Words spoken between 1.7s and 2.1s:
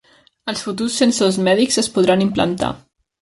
es